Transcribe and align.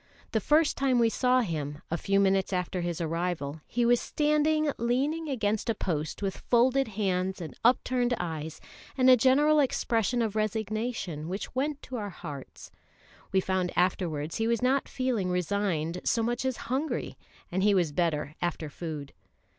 The 0.31 0.39
first 0.41 0.77
time 0.77 0.97
we 0.97 1.09
saw 1.09 1.41
him, 1.41 1.83
a 1.91 1.95
few 1.95 2.19
minutes 2.19 2.51
after 2.51 2.81
his 2.81 2.99
arrival, 2.99 3.61
he 3.67 3.85
was 3.85 4.01
standing 4.01 4.71
leaning 4.79 5.29
against 5.29 5.69
a 5.69 5.75
post 5.75 6.23
with 6.23 6.37
folded 6.49 6.87
hands 6.97 7.39
and 7.39 7.55
upturned 7.63 8.15
eyes 8.19 8.59
and 8.97 9.11
a 9.11 9.15
general 9.15 9.59
expression 9.59 10.23
of 10.23 10.35
resignation 10.35 11.27
which 11.29 11.53
went 11.53 11.83
to 11.83 11.97
our 11.97 12.09
hearts. 12.09 12.71
We 13.31 13.41
found 13.41 13.71
afterwards 13.75 14.37
he 14.37 14.47
was 14.47 14.63
not 14.63 14.89
feeling 14.89 15.29
resigned 15.29 16.01
so 16.03 16.23
much 16.23 16.45
as 16.45 16.57
hungry, 16.71 17.15
and 17.51 17.61
he 17.61 17.75
was 17.75 17.91
better 17.91 18.33
after 18.41 18.71
food. 18.71 19.13